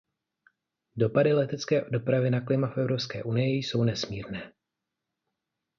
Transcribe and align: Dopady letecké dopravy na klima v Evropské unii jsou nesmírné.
Dopady 0.97 1.33
letecké 1.33 1.81
dopravy 1.89 2.29
na 2.29 2.41
klima 2.41 2.67
v 2.67 2.77
Evropské 2.77 3.23
unii 3.23 3.55
jsou 3.55 3.83
nesmírné. 3.83 4.53